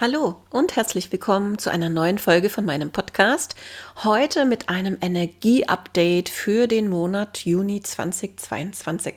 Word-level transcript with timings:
Hallo 0.00 0.36
und 0.48 0.76
herzlich 0.76 1.12
willkommen 1.12 1.58
zu 1.58 1.68
einer 1.68 1.90
neuen 1.90 2.16
Folge 2.16 2.48
von 2.48 2.64
meinem 2.64 2.90
Podcast. 2.90 3.54
Heute 4.02 4.46
mit 4.46 4.70
einem 4.70 4.96
Energie-Update 4.98 6.30
für 6.30 6.66
den 6.66 6.88
Monat 6.88 7.44
Juni 7.44 7.82
2022. 7.82 9.16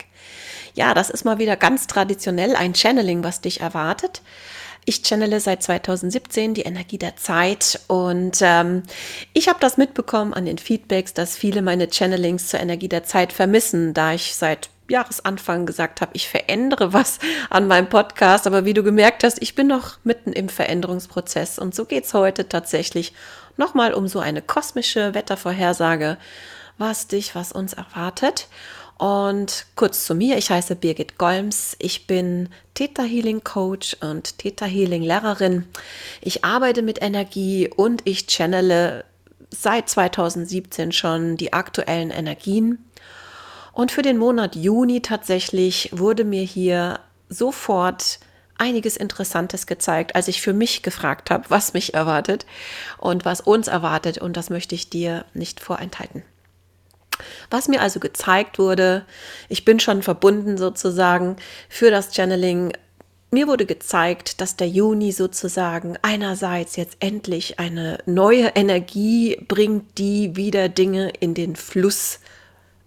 Ja, 0.74 0.94
das 0.94 1.10
ist 1.10 1.24
mal 1.24 1.38
wieder 1.38 1.56
ganz 1.56 1.88
traditionell 1.88 2.58
ein 2.58 2.76
Channeling, 2.76 3.24
was 3.24 3.40
dich 3.40 3.62
erwartet. 3.62 4.24
Ich 4.84 5.04
channele 5.04 5.40
seit 5.40 5.64
2017 5.64 6.54
die 6.54 6.64
Energie 6.64 6.98
der 6.98 7.16
Zeit 7.16 7.80
und 7.88 8.40
ähm, 8.42 8.84
ich 9.32 9.48
habe 9.48 9.60
das 9.62 9.78
mitbekommen 9.78 10.34
an 10.34 10.46
den 10.46 10.58
Feedbacks, 10.58 11.14
dass 11.14 11.38
viele 11.38 11.62
meine 11.62 11.88
Channelings 11.90 12.50
zur 12.50 12.60
Energie 12.60 12.90
der 12.90 13.06
Zeit 13.06 13.32
vermissen, 13.32 13.94
da 13.94 14.14
ich 14.14 14.36
seit 14.36 14.70
Jahresanfang 14.94 15.66
gesagt 15.66 16.02
habe, 16.02 16.12
ich 16.14 16.30
verändere 16.30 16.94
was 16.94 17.20
an 17.50 17.68
meinem 17.68 17.90
Podcast. 17.90 18.48
Aber 18.48 18.64
wie 18.66 18.74
du 18.74 18.84
gemerkt 18.84 19.24
hast, 19.24 19.42
ich 19.42 19.56
bin 19.56 19.68
noch 19.68 19.98
mitten 20.04 20.32
im 20.32 20.50
Veränderungsprozess. 20.50 21.60
Und 21.60 21.76
so 21.76 21.86
geht 21.86 22.06
es 22.06 22.14
heute 22.14 22.48
tatsächlich 22.48 23.14
nochmal 23.58 23.94
um 23.94 24.08
so 24.08 24.20
eine 24.20 24.42
kosmische 24.42 25.14
Wettervorhersage, 25.14 26.18
was 26.78 27.08
dich, 27.08 27.36
was 27.36 27.52
uns 27.52 27.74
erwartet. 27.74 28.48
Und 28.98 29.66
kurz 29.76 30.06
zu 30.06 30.16
mir, 30.16 30.38
ich 30.38 30.50
heiße 30.50 30.76
Birgit 30.76 31.18
Golms, 31.18 31.76
ich 31.80 32.08
bin 32.08 32.50
Theta 32.74 33.04
Healing 33.04 33.44
Coach 33.44 33.98
und 34.02 34.38
Theta 34.38 34.66
Healing 34.66 35.04
Lehrerin. 35.04 35.68
Ich 36.22 36.46
arbeite 36.46 36.84
mit 36.84 37.02
Energie 37.02 37.68
und 37.68 38.04
ich 38.06 38.28
channele 38.28 39.04
seit 39.50 39.90
2017 39.90 40.92
schon 40.92 41.38
die 41.38 41.54
aktuellen 41.54 42.12
Energien 42.12 42.86
und 43.74 43.92
für 43.92 44.04
den 44.04 44.18
Monat 44.18 44.56
Juni 44.56 45.02
tatsächlich 45.02 45.90
wurde 45.92 46.24
mir 46.24 46.44
hier 46.44 47.00
sofort 47.28 48.20
einiges 48.58 48.98
Interessantes 48.98 49.66
gezeigt, 49.66 50.16
als 50.16 50.28
ich 50.28 50.42
für 50.42 50.54
mich 50.54 50.84
gefragt 50.84 51.32
habe, 51.32 51.46
was 51.50 51.74
mich 51.74 51.94
erwartet 51.94 52.46
und 53.00 53.26
was 53.26 53.42
uns 53.42 53.68
erwartet. 53.68 54.20
Und 54.20 54.38
das 54.38 54.50
möchte 54.50 54.76
ich 54.76 54.90
dir 54.90 55.26
nicht 55.34 55.60
vorenthalten. 55.60 56.24
Was 57.50 57.68
mir 57.68 57.82
also 57.82 58.00
gezeigt 58.00 58.60
wurde, 58.60 59.06
ich 59.50 59.66
bin 59.66 59.80
schon 59.80 60.02
verbunden 60.02 60.58
sozusagen 60.58 61.36
für 61.68 61.92
das 61.92 62.14
Channeling. 62.14 62.74
Mir 63.32 63.48
wurde 63.48 63.66
gezeigt, 63.66 64.42
dass 64.42 64.56
der 64.56 64.68
Juni 64.70 65.12
sozusagen 65.12 65.98
einerseits 66.04 66.76
jetzt 66.76 66.98
endlich 67.00 67.60
eine 67.60 67.98
neue 68.06 68.50
Energie 68.56 69.44
bringt, 69.48 69.98
die 69.98 70.36
wieder 70.36 70.70
Dinge 70.70 71.12
in 71.20 71.34
den 71.34 71.56
Fluss 71.56 72.20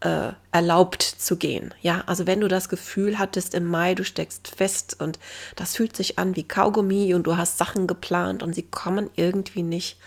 äh, 0.01 0.33
erlaubt 0.53 1.03
zu 1.03 1.37
gehen. 1.37 1.75
Ja, 1.81 2.03
also 2.07 2.27
wenn 2.27 2.41
du 2.41 2.49
das 2.49 2.69
Gefühl 2.69 3.19
hattest 3.19 3.55
im 3.55 3.67
Mai, 3.67 3.95
du 3.95 4.05
steckst 4.05 4.49
fest 4.49 4.97
und 5.01 5.19
das 5.57 5.77
fühlt 5.77 5.97
sich 5.97 6.19
an 6.19 6.37
wie 6.37 6.47
Kaugummi 6.47 7.15
und 7.15 7.27
du 7.27 7.37
hast 7.37 7.59
Sachen 7.59 7.87
geplant 7.87 8.43
und 8.43 8.55
sie 8.55 8.65
kommen 8.65 9.11
irgendwie 9.17 9.63
nicht 9.63 9.99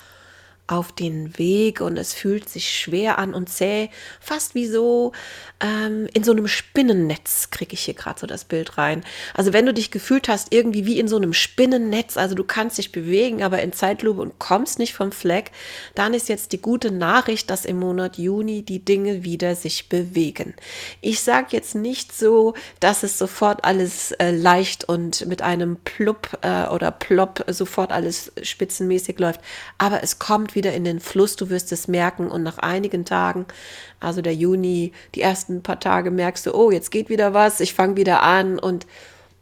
auf 0.70 0.92
den 0.92 1.38
Weg 1.40 1.82
und 1.82 1.98
es 1.98 2.14
fühlt 2.14 2.48
sich 2.48 2.78
schwer 2.78 3.18
an 3.18 3.34
und 3.34 3.50
zäh, 3.50 3.90
fast 4.20 4.54
wie 4.54 4.68
so 4.68 5.14
ähm, 5.62 6.08
in 6.14 6.24
so 6.24 6.32
einem 6.32 6.48
Spinnennetz, 6.48 7.50
kriege 7.50 7.74
ich 7.74 7.82
hier 7.82 7.96
gerade 7.96 8.20
so 8.20 8.28
das 8.28 8.46
Bild 8.46 8.78
rein. 8.78 9.04
Also 9.34 9.52
wenn 9.52 9.66
du 9.66 9.74
dich 9.74 9.90
gefühlt 9.90 10.30
hast, 10.30 10.54
irgendwie 10.54 10.86
wie 10.86 11.00
in 11.00 11.08
so 11.08 11.18
einem 11.18 11.34
Spinnennetz, 11.34 12.18
also 12.18 12.36
du 12.36 12.44
kannst 12.44 12.78
dich 12.78 12.92
bewegen, 12.92 13.42
aber 13.42 13.64
in 13.64 13.74
Zeitlupe 13.74 14.22
und 14.22 14.38
kommst 14.38 14.78
nicht 14.78 14.94
vom 14.94 15.12
Fleck, 15.12 15.50
dann 15.96 16.14
ist 16.14 16.30
jetzt 16.30 16.52
die 16.52 16.62
gute 16.62 16.92
Nachricht, 16.92 17.50
dass 17.50 17.66
im 17.66 17.80
Monat 17.80 18.20
Juni 18.20 18.62
die 18.62 18.86
Dinge 18.86 19.24
wieder 19.24 19.56
sich 19.56 19.90
bewegen. 19.90 20.54
Ich 21.02 21.22
sage 21.22 21.48
jetzt 21.50 21.74
nicht 21.74 22.16
so, 22.16 22.54
dass 22.80 23.02
es 23.02 23.18
sofort 23.18 23.66
alles 23.66 24.12
äh, 24.12 24.30
leicht 24.30 24.88
und 24.88 25.26
mit 25.26 25.42
einem 25.42 25.78
Plupp 25.78 26.38
äh, 26.42 26.68
oder 26.68 26.92
Plopp 26.92 27.44
sofort 27.48 27.92
alles 27.92 28.32
spitzenmäßig 28.44 29.18
läuft, 29.18 29.42
aber 29.80 30.04
es 30.04 30.20
kommt 30.20 30.54
wieder 30.54 30.59
wieder 30.60 30.74
in 30.74 30.84
den 30.84 31.00
Fluss, 31.00 31.38
du 31.38 31.50
wirst 31.50 31.72
es 31.72 31.88
merken 31.88 32.30
und 32.30 32.44
nach 32.44 32.58
einigen 32.58 33.06
Tagen, 33.06 33.46
also 34.02 34.22
der 34.22 34.36
Juni, 34.36 34.92
die 35.16 35.22
ersten 35.22 35.64
paar 35.64 35.80
Tage 35.80 36.12
merkst 36.12 36.46
du, 36.46 36.54
oh, 36.54 36.70
jetzt 36.70 36.92
geht 36.92 37.08
wieder 37.08 37.34
was, 37.34 37.62
ich 37.62 37.74
fange 37.74 37.96
wieder 37.96 38.22
an 38.24 38.60
und 38.60 38.86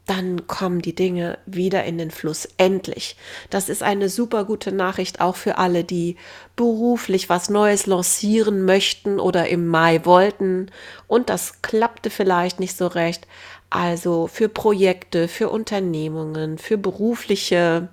dann 0.05 0.45
kommen 0.45 0.81
die 0.81 0.95
Dinge 0.95 1.39
wieder 1.47 1.83
in 1.83 1.97
den 1.97 2.11
Fluss. 2.11 2.47
Endlich. 2.57 3.17
Das 3.49 3.67
ist 3.67 3.81
eine 3.81 4.07
super 4.09 4.45
gute 4.45 4.71
Nachricht 4.71 5.19
auch 5.19 5.35
für 5.35 5.57
alle, 5.57 5.83
die 5.83 6.15
beruflich 6.55 7.29
was 7.29 7.49
Neues 7.49 7.87
lancieren 7.87 8.63
möchten 8.63 9.19
oder 9.19 9.49
im 9.49 9.67
Mai 9.67 10.05
wollten 10.05 10.71
und 11.07 11.31
das 11.31 11.61
klappte 11.63 12.11
vielleicht 12.11 12.59
nicht 12.59 12.77
so 12.77 12.85
recht. 12.85 13.27
Also 13.71 14.27
für 14.27 14.47
Projekte, 14.47 15.27
für 15.27 15.49
Unternehmungen, 15.49 16.59
für 16.59 16.77
berufliche 16.77 17.89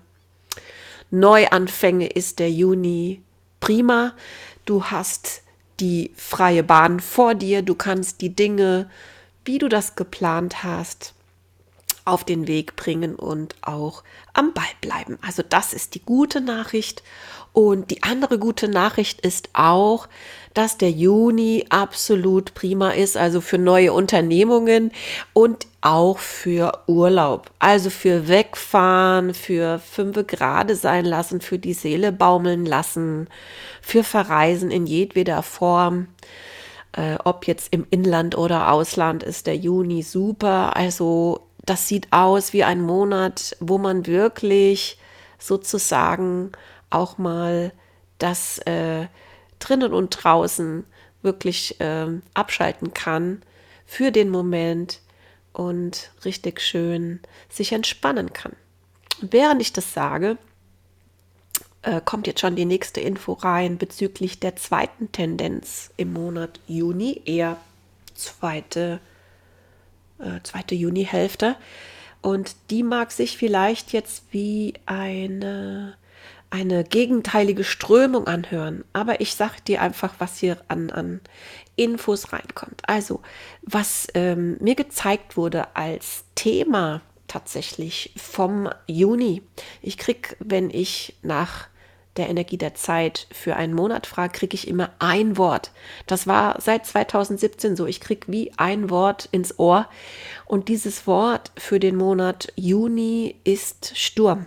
Neuanfänge 1.15 2.09
ist 2.09 2.41
der 2.41 2.51
Juni 2.51 3.23
prima. 3.61 4.15
Du 4.65 4.87
hast 4.87 5.43
die 5.79 6.11
freie 6.17 6.65
Bahn 6.65 6.99
vor 6.99 7.37
dir. 7.37 7.63
Du 7.63 7.77
kannst 7.77 8.21
die 8.21 8.35
Dinge, 8.35 8.91
wie 9.45 9.59
du 9.59 9.69
das 9.69 9.95
geplant 9.95 10.65
hast, 10.65 11.15
auf 12.05 12.25
den 12.25 12.47
Weg 12.47 12.77
bringen 12.77 13.15
und 13.15 13.55
auch 13.63 14.03
am 14.33 14.53
Ball 14.53 14.65
bleiben. 14.81 15.19
Also 15.27 15.43
das 15.49 15.73
ist 15.73 15.95
die 15.95 16.03
gute 16.03 16.41
Nachricht. 16.41 17.03
Und 17.53 17.93
die 17.93 18.03
andere 18.03 18.41
gute 18.41 18.67
Nachricht 18.69 19.21
ist 19.21 19.49
auch, 19.53 20.09
dass 20.55 20.77
der 20.77 20.91
Juni 20.91 21.65
absolut 21.69 22.53
prima 22.55 22.91
ist, 22.91 23.17
also 23.17 23.41
für 23.41 23.59
neue 23.59 23.93
Unternehmungen 23.93 24.91
und 25.33 25.69
auch 25.81 26.19
für 26.19 26.73
Urlaub. 26.89 27.51
Also 27.61 27.91
für 27.91 28.27
Wegfahren, 28.27 29.35
für 29.35 29.79
fünfe 29.79 30.25
Grade 30.25 30.75
sein 30.75 31.05
lassen, 31.05 31.41
für 31.41 31.59
die 31.59 31.75
Seele 31.75 32.11
baumeln 32.11 32.67
lassen, 32.67 33.29
für 33.81 34.03
Verreisen 34.03 34.73
in 34.73 34.87
jedweder 34.87 35.45
Form. 35.45 36.09
Äh, 36.93 37.17
ob 37.25 37.47
jetzt 37.47 37.73
im 37.73 37.87
Inland 37.91 38.37
oder 38.37 38.73
Ausland 38.73 39.23
ist 39.23 39.47
der 39.47 39.57
Juni 39.57 40.03
super. 40.03 40.77
Also 40.77 41.41
das 41.67 41.89
sieht 41.89 42.13
aus 42.13 42.53
wie 42.53 42.65
ein 42.65 42.83
Monat, 42.83 43.57
wo 43.61 43.79
man 43.79 44.07
wirklich 44.07 44.99
sozusagen 45.39 46.53
auch 46.91 47.19
mal 47.19 47.73
das 48.19 48.59
äh, 48.59 49.07
drinnen 49.59 49.93
und 49.93 50.11
draußen 50.11 50.85
wirklich 51.23 51.81
äh, 51.81 52.07
abschalten 52.35 52.95
kann 52.95 53.43
für 53.87 54.11
den 54.11 54.31
Moment 54.31 55.01
und 55.53 56.11
richtig 56.25 56.61
schön 56.61 57.21
sich 57.49 57.73
entspannen 57.73 58.33
kann. 58.33 58.53
Während 59.21 59.63
ich 59.63 59.73
das 59.73 59.95
sage, 59.95 60.37
äh, 61.83 62.01
kommt 62.05 62.27
jetzt 62.27 62.41
schon 62.41 62.57
die 62.57 62.65
nächste 62.65 63.01
Info 63.01 63.33
rein 63.33 63.79
bezüglich 63.79 64.41
der 64.41 64.57
zweiten 64.57 65.13
Tendenz 65.13 65.91
im 65.97 66.13
Monat 66.13 66.61
Juni, 66.67 67.23
eher 67.25 67.57
zweite, 68.15 69.01
äh, 70.19 70.41
zweite 70.43 70.75
Junihälfte. 70.75 71.57
Und 72.23 72.57
die 72.71 72.83
mag 72.83 73.13
sich 73.13 73.37
vielleicht 73.37 73.93
jetzt 73.93 74.25
wie 74.31 74.75
eine 74.87 75.97
eine 76.55 76.85
gegenteilige 76.85 77.65
Strömung 77.65 78.29
anhören. 78.29 78.85
Aber 78.93 79.21
ich 79.21 79.35
sage 79.35 79.61
dir 79.67 79.83
einfach, 79.83 80.15
was 80.19 80.39
hier 80.39 80.57
an, 80.69 80.91
an 80.91 81.21
Infos 81.75 82.33
reinkommt. 82.33 82.81
Also, 82.87 83.23
was 83.63 84.07
ähm, 84.15 84.57
mir 84.61 84.77
gezeigt 84.77 85.37
wurde 85.37 85.75
als 85.75 86.25
Thema 86.37 87.01
tatsächlich 87.27 88.13
vom 88.17 88.71
Juni. 88.87 89.43
Ich 89.83 89.99
kriege, 89.99 90.37
wenn 90.39 90.71
ich 90.71 91.17
nach 91.23 91.67
der 92.17 92.29
Energie 92.29 92.59
der 92.59 92.75
Zeit 92.75 93.27
für 93.33 93.57
einen 93.57 93.75
Monat 93.75 94.07
frage, 94.07 94.39
kriege 94.39 94.55
ich 94.55 94.69
immer 94.69 94.91
ein 94.99 95.37
Wort. 95.37 95.73
Das 96.07 96.27
war 96.27 96.61
seit 96.61 96.87
2017 96.87 97.77
so. 97.77 97.87
Ich 97.87 98.01
kriege 98.01 98.27
wie 98.29 98.53
ein 98.57 98.91
Wort 98.91 99.29
ins 99.33 99.59
Ohr. 99.59 99.89
Und 100.47 100.69
dieses 100.69 101.07
Wort 101.07 101.51
für 101.57 101.81
den 101.81 101.97
Monat 101.97 102.53
Juni 102.57 103.37
ist 103.45 103.97
Sturm. 103.97 104.47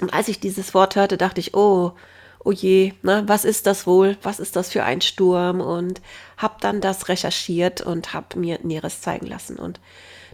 Und 0.00 0.12
als 0.12 0.28
ich 0.28 0.40
dieses 0.40 0.74
Wort 0.74 0.96
hörte, 0.96 1.16
dachte 1.16 1.40
ich, 1.40 1.54
oh, 1.54 1.92
oh 2.44 2.52
je, 2.52 2.92
ne, 3.02 3.22
was 3.26 3.44
ist 3.44 3.66
das 3.66 3.86
wohl? 3.86 4.18
Was 4.22 4.40
ist 4.40 4.56
das 4.56 4.70
für 4.70 4.84
ein 4.84 5.00
Sturm? 5.00 5.60
Und 5.60 6.02
habe 6.36 6.56
dann 6.60 6.80
das 6.80 7.08
recherchiert 7.08 7.80
und 7.80 8.12
habe 8.12 8.38
mir 8.38 8.58
Näheres 8.62 9.00
zeigen 9.00 9.26
lassen. 9.26 9.56
Und 9.56 9.80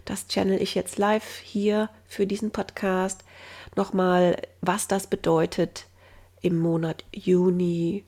das 0.05 0.27
channel 0.27 0.61
ich 0.61 0.75
jetzt 0.75 0.97
live 0.97 1.39
hier 1.43 1.89
für 2.07 2.25
diesen 2.25 2.51
Podcast. 2.51 3.23
Nochmal, 3.75 4.41
was 4.61 4.87
das 4.87 5.07
bedeutet 5.07 5.85
im 6.41 6.57
Monat 6.57 7.03
Juni. 7.13 8.03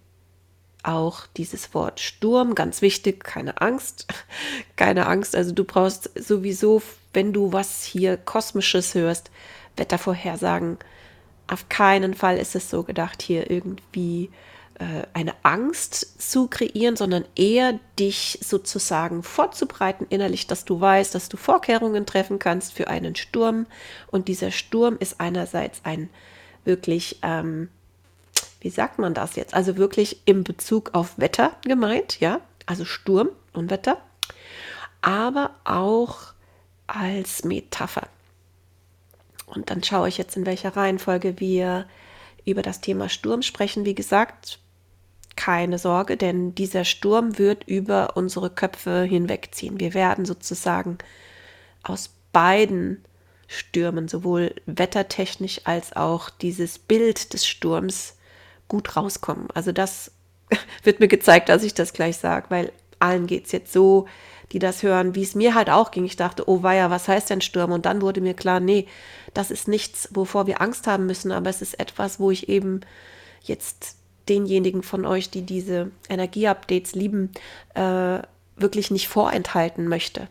Auch 0.84 1.28
dieses 1.38 1.74
Wort 1.76 2.00
Sturm, 2.00 2.56
ganz 2.56 2.82
wichtig, 2.82 3.24
keine 3.24 3.62
Angst, 3.62 4.08
keine 4.76 5.06
Angst. 5.08 5.36
Also 5.36 5.54
du 5.54 5.64
brauchst 5.64 6.10
sowieso, 6.20 6.82
wenn 7.14 7.34
du 7.34 7.54
was 7.54 7.84
hier 7.84 8.18
Kosmisches 8.18 8.96
hörst, 8.96 9.30
Wettervorhersagen, 9.78 10.78
auf 11.48 11.70
keinen 11.70 12.14
Fall 12.14 12.38
ist 12.38 12.56
es 12.56 12.70
so 12.70 12.84
gedacht, 12.84 13.22
hier 13.22 13.52
irgendwie 13.52 14.30
äh, 14.80 15.04
eine 15.14 15.34
Angst 15.44 16.22
zu 16.22 16.48
kreieren, 16.48 16.96
sondern 16.96 17.26
eher 17.36 17.80
dich 18.00 18.40
sozusagen 18.42 19.22
vorzubereiten 19.22 20.08
innerlich, 20.10 20.48
dass 20.48 20.66
du 20.66 20.80
weißt, 20.80 21.14
dass 21.14 21.30
du 21.30 21.38
Vorkehrungen 21.38 22.06
treffen 22.06 22.40
kannst 22.40 22.74
für 22.74 22.88
einen 22.88 23.16
Sturm. 23.16 23.68
Und 24.08 24.28
dieser 24.28 24.50
Sturm 24.52 24.98
ist 25.00 25.20
einerseits 25.20 25.82
ein 25.84 26.10
wirklich, 26.64 27.20
ähm, 27.22 27.70
wie 28.62 28.70
sagt 28.70 29.00
man 29.00 29.14
das 29.14 29.36
jetzt? 29.36 29.54
Also 29.54 29.78
wirklich 29.78 30.22
im 30.26 30.44
Bezug 30.44 30.92
auf 30.94 31.18
Wetter 31.18 31.52
gemeint, 31.64 32.20
ja, 32.20 32.42
also 32.66 32.86
Sturm 32.86 33.30
und 33.54 33.70
Wetter, 33.70 33.98
aber 35.02 35.52
auch 35.64 36.34
als 36.88 37.44
Metapher. 37.44 38.08
Und 39.46 39.70
dann 39.70 39.84
schaue 39.84 40.08
ich 40.08 40.18
jetzt, 40.18 40.38
in 40.38 40.46
welcher 40.46 40.78
Reihenfolge 40.78 41.40
wir 41.40 41.88
über 42.46 42.62
das 42.62 42.82
Thema 42.82 43.10
Sturm 43.10 43.42
sprechen. 43.42 43.86
Wie 43.86 43.96
gesagt, 43.96 44.60
keine 45.36 45.78
Sorge, 45.78 46.18
denn 46.18 46.56
dieser 46.56 46.86
Sturm 46.86 47.38
wird 47.38 47.68
über 47.68 48.16
unsere 48.16 48.50
Köpfe 48.50 49.04
hinwegziehen. 49.04 49.80
Wir 49.80 49.94
werden 49.94 50.26
sozusagen 50.26 50.98
aus 51.84 52.12
beiden 52.32 53.04
Stürmen, 53.48 54.08
sowohl 54.08 54.56
wettertechnisch 54.66 55.62
als 55.66 55.94
auch 55.94 56.30
dieses 56.30 56.80
Bild 56.80 57.34
des 57.34 57.46
Sturms, 57.46 58.16
gut 58.72 58.96
rauskommen. 58.96 59.50
Also 59.54 59.74
das 59.74 60.12
wird 60.84 61.02
mir 61.02 61.10
gezeigt, 61.10 61.50
dass 61.50 61.62
ich 61.62 61.74
das 61.74 61.92
gleich 61.92 62.18
sage, 62.18 62.46
weil 62.50 62.72
allen 63.00 63.28
geht 63.28 63.48
es 63.48 63.52
jetzt 63.52 63.74
so, 63.74 64.08
die 64.54 64.60
das 64.60 64.82
hören, 64.82 65.14
wie 65.14 65.24
es 65.24 65.36
mir 65.36 65.56
halt 65.56 65.70
auch 65.70 65.92
ging. 65.92 66.06
Ich 66.06 66.16
dachte, 66.16 66.48
oh 66.48 66.64
weia, 66.64 66.90
was 66.90 67.08
heißt 67.10 67.30
denn 67.30 67.42
Sturm? 67.42 67.74
Und 67.74 67.86
dann 67.86 68.02
wurde 68.02 68.22
mir 68.22 68.34
klar, 68.34 68.62
nee, 68.62 68.88
das 69.34 69.52
ist 69.52 69.68
nichts, 69.68 70.10
wovor 70.14 70.48
wir 70.48 70.62
Angst 70.62 70.88
haben 70.88 71.06
müssen, 71.06 71.34
aber 71.34 71.50
es 71.50 71.62
ist 71.62 71.80
etwas, 71.80 72.20
wo 72.20 72.32
ich 72.32 72.48
eben 72.48 72.80
jetzt 73.42 73.98
denjenigen 74.30 74.84
von 74.84 75.06
euch, 75.06 75.30
die 75.30 75.42
diese 75.42 75.92
Energieupdates 76.08 76.96
lieben, 76.96 77.32
äh, 77.74 78.20
wirklich 78.56 78.90
nicht 78.90 79.10
vorenthalten 79.10 79.88
möchte, 79.88 80.30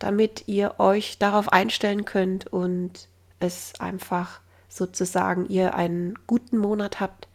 damit 0.00 0.44
ihr 0.46 0.74
euch 0.78 1.18
darauf 1.18 1.52
einstellen 1.52 2.04
könnt 2.04 2.48
und 2.48 3.08
es 3.38 3.74
einfach 3.78 4.40
sozusagen 4.68 5.46
ihr 5.46 5.74
einen 5.74 6.18
guten 6.26 6.58
Monat 6.58 6.98
habt 6.98 7.28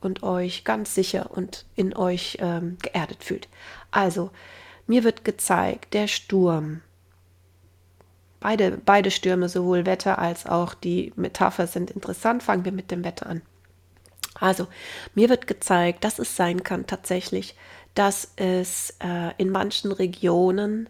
und 0.00 0.22
euch 0.22 0.64
ganz 0.64 0.94
sicher 0.94 1.30
und 1.30 1.64
in 1.74 1.96
euch 1.96 2.38
ähm, 2.40 2.78
geerdet 2.82 3.24
fühlt. 3.24 3.48
Also, 3.90 4.30
mir 4.86 5.04
wird 5.04 5.24
gezeigt, 5.24 5.94
der 5.94 6.06
Sturm, 6.06 6.82
beide, 8.40 8.78
beide 8.84 9.10
Stürme, 9.10 9.48
sowohl 9.48 9.86
Wetter 9.86 10.18
als 10.18 10.46
auch 10.46 10.74
die 10.74 11.12
Metapher 11.16 11.66
sind 11.66 11.90
interessant. 11.90 12.42
Fangen 12.42 12.64
wir 12.64 12.72
mit 12.72 12.90
dem 12.90 13.04
Wetter 13.04 13.26
an. 13.26 13.42
Also, 14.38 14.68
mir 15.14 15.28
wird 15.28 15.46
gezeigt, 15.46 16.04
dass 16.04 16.18
es 16.18 16.36
sein 16.36 16.62
kann 16.62 16.86
tatsächlich, 16.86 17.56
dass 17.94 18.32
es 18.36 18.94
äh, 19.02 19.32
in 19.38 19.50
manchen 19.50 19.90
Regionen 19.92 20.88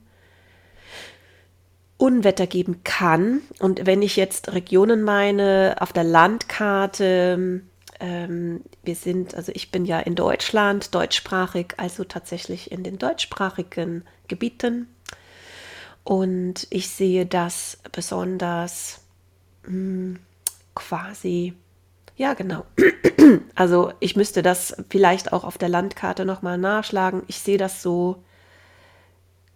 Unwetter 1.98 2.46
geben 2.46 2.82
kann. 2.84 3.40
Und 3.58 3.86
wenn 3.86 4.02
ich 4.02 4.16
jetzt 4.16 4.52
Regionen 4.52 5.02
meine, 5.02 5.76
auf 5.80 5.92
der 5.92 6.04
Landkarte, 6.04 7.62
ähm, 8.00 8.62
wir 8.82 8.94
sind, 8.94 9.34
also 9.34 9.52
ich 9.54 9.70
bin 9.70 9.84
ja 9.84 10.00
in 10.00 10.14
Deutschland 10.14 10.94
deutschsprachig, 10.94 11.74
also 11.76 12.04
tatsächlich 12.04 12.70
in 12.70 12.82
den 12.82 12.98
deutschsprachigen 12.98 14.04
Gebieten. 14.28 14.88
Und 16.04 16.66
ich 16.70 16.88
sehe 16.88 17.26
das 17.26 17.78
besonders 17.92 19.00
mh, 19.64 19.70
hm, 19.70 20.18
quasi, 20.74 21.54
ja 22.16 22.34
genau. 22.34 22.64
Also 23.56 23.92
ich 23.98 24.14
müsste 24.14 24.40
das 24.42 24.76
vielleicht 24.88 25.32
auch 25.32 25.42
auf 25.42 25.58
der 25.58 25.68
Landkarte 25.68 26.24
nochmal 26.24 26.58
nachschlagen. 26.58 27.24
Ich 27.26 27.40
sehe 27.40 27.58
das 27.58 27.82
so 27.82 28.22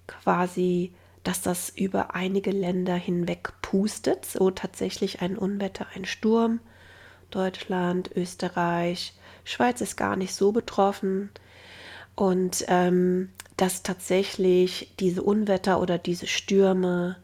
quasi, 0.08 0.92
dass 1.22 1.40
das 1.40 1.68
über 1.68 2.16
einige 2.16 2.50
Länder 2.50 2.96
hinweg 2.96 3.52
pustet. 3.62 4.24
So 4.24 4.50
tatsächlich 4.50 5.22
ein 5.22 5.38
Unwetter, 5.38 5.86
ein 5.94 6.04
Sturm 6.04 6.58
Deutschland, 7.30 8.10
Österreich, 8.14 9.14
Schweiz 9.44 9.80
ist 9.80 9.96
gar 9.96 10.16
nicht 10.16 10.34
so 10.34 10.52
betroffen. 10.52 11.30
Und 12.14 12.64
ähm, 12.68 13.30
dass 13.56 13.82
tatsächlich 13.82 14.94
diese 15.00 15.22
Unwetter 15.22 15.80
oder 15.80 15.98
diese 15.98 16.26
Stürme 16.26 17.16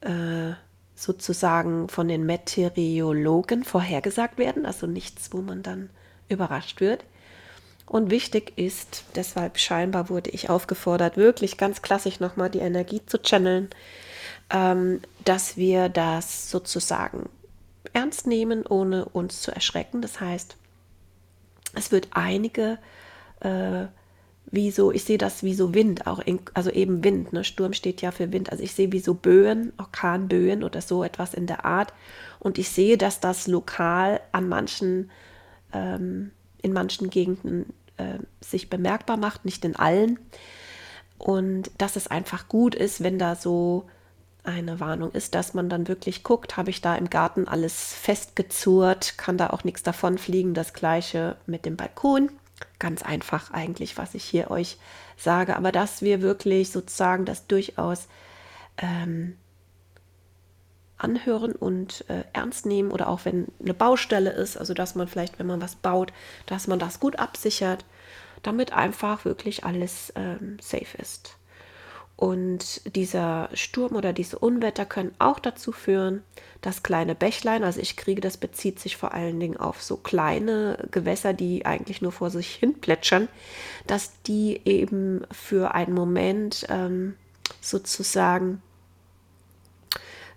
äh, 0.00 0.52
sozusagen 0.94 1.88
von 1.88 2.08
den 2.08 2.26
Meteorologen 2.26 3.64
vorhergesagt 3.64 4.38
werden, 4.38 4.66
also 4.66 4.86
nichts, 4.86 5.32
wo 5.32 5.38
man 5.38 5.62
dann 5.62 5.90
überrascht 6.28 6.80
wird. 6.80 7.04
Und 7.86 8.10
wichtig 8.10 8.52
ist, 8.56 9.04
deshalb 9.16 9.58
scheinbar 9.58 10.08
wurde 10.10 10.30
ich 10.30 10.50
aufgefordert, 10.50 11.16
wirklich 11.16 11.56
ganz 11.56 11.82
klassisch 11.82 12.20
nochmal 12.20 12.50
die 12.50 12.60
Energie 12.60 13.04
zu 13.04 13.20
channeln, 13.20 13.70
ähm, 14.50 15.00
dass 15.24 15.56
wir 15.56 15.88
das 15.88 16.50
sozusagen 16.50 17.28
ernst 17.92 18.26
nehmen, 18.26 18.66
ohne 18.66 19.04
uns 19.06 19.42
zu 19.42 19.52
erschrecken. 19.52 20.02
Das 20.02 20.20
heißt, 20.20 20.56
es 21.74 21.92
wird 21.92 22.08
einige, 22.12 22.78
äh, 23.40 23.86
wie 24.52 24.70
so, 24.70 24.90
ich 24.90 25.04
sehe 25.04 25.18
das 25.18 25.42
wie 25.42 25.54
so 25.54 25.74
Wind, 25.74 26.06
auch 26.06 26.18
in, 26.18 26.40
also 26.54 26.70
eben 26.70 27.04
Wind, 27.04 27.32
ne? 27.32 27.44
Sturm 27.44 27.72
steht 27.72 28.02
ja 28.02 28.10
für 28.10 28.32
Wind. 28.32 28.50
Also 28.50 28.64
ich 28.64 28.74
sehe 28.74 28.90
wie 28.90 28.98
so 28.98 29.14
Böen, 29.14 29.72
Orkanböen 29.78 30.64
oder 30.64 30.80
so 30.80 31.04
etwas 31.04 31.34
in 31.34 31.46
der 31.46 31.64
Art. 31.64 31.92
Und 32.40 32.58
ich 32.58 32.70
sehe, 32.70 32.98
dass 32.98 33.20
das 33.20 33.46
lokal 33.46 34.20
an 34.32 34.48
manchen, 34.48 35.10
ähm, 35.72 36.32
in 36.62 36.72
manchen 36.72 37.10
Gegenden 37.10 37.72
äh, 37.96 38.18
sich 38.40 38.68
bemerkbar 38.68 39.16
macht, 39.16 39.44
nicht 39.44 39.64
in 39.64 39.76
allen. 39.76 40.18
Und 41.18 41.70
dass 41.78 41.96
es 41.96 42.08
einfach 42.08 42.48
gut 42.48 42.74
ist, 42.74 43.04
wenn 43.04 43.18
da 43.18 43.36
so 43.36 43.86
eine 44.44 44.80
Warnung 44.80 45.12
ist, 45.12 45.34
dass 45.34 45.54
man 45.54 45.68
dann 45.68 45.88
wirklich 45.88 46.22
guckt, 46.22 46.56
habe 46.56 46.70
ich 46.70 46.80
da 46.80 46.94
im 46.94 47.10
Garten 47.10 47.46
alles 47.46 47.94
festgezurrt, 47.94 49.18
kann 49.18 49.36
da 49.36 49.50
auch 49.50 49.64
nichts 49.64 49.82
davon 49.82 50.18
fliegen. 50.18 50.54
Das 50.54 50.72
gleiche 50.72 51.36
mit 51.46 51.64
dem 51.64 51.76
Balkon. 51.76 52.30
Ganz 52.78 53.02
einfach 53.02 53.50
eigentlich, 53.52 53.96
was 53.96 54.14
ich 54.14 54.24
hier 54.24 54.50
euch 54.50 54.78
sage, 55.16 55.56
aber 55.56 55.72
dass 55.72 56.02
wir 56.02 56.22
wirklich 56.22 56.70
sozusagen 56.70 57.24
das 57.24 57.46
durchaus 57.46 58.08
ähm, 58.78 59.36
anhören 60.98 61.52
und 61.52 62.04
äh, 62.08 62.24
ernst 62.32 62.66
nehmen 62.66 62.90
oder 62.90 63.08
auch 63.08 63.24
wenn 63.24 63.48
eine 63.62 63.74
Baustelle 63.74 64.30
ist, 64.30 64.56
also 64.56 64.74
dass 64.74 64.94
man 64.94 65.08
vielleicht, 65.08 65.38
wenn 65.38 65.46
man 65.46 65.60
was 65.60 65.76
baut, 65.76 66.12
dass 66.46 66.66
man 66.66 66.78
das 66.78 67.00
gut 67.00 67.18
absichert, 67.18 67.84
damit 68.42 68.72
einfach 68.72 69.24
wirklich 69.24 69.64
alles 69.64 70.12
ähm, 70.16 70.58
safe 70.60 70.96
ist. 70.98 71.36
Und 72.20 72.94
dieser 72.96 73.48
Sturm 73.54 73.96
oder 73.96 74.12
diese 74.12 74.38
Unwetter 74.38 74.84
können 74.84 75.14
auch 75.18 75.38
dazu 75.38 75.72
führen, 75.72 76.22
dass 76.60 76.82
kleine 76.82 77.14
Bächlein, 77.14 77.64
also 77.64 77.80
ich 77.80 77.96
kriege, 77.96 78.20
das 78.20 78.36
bezieht 78.36 78.78
sich 78.78 78.98
vor 78.98 79.14
allen 79.14 79.40
Dingen 79.40 79.56
auf 79.56 79.82
so 79.82 79.96
kleine 79.96 80.86
Gewässer, 80.90 81.32
die 81.32 81.64
eigentlich 81.64 82.02
nur 82.02 82.12
vor 82.12 82.28
sich 82.28 82.54
hin 82.54 82.78
plätschern, 82.78 83.28
dass 83.86 84.12
die 84.26 84.60
eben 84.66 85.22
für 85.32 85.74
einen 85.74 85.94
Moment 85.94 86.66
ähm, 86.68 87.14
sozusagen 87.62 88.60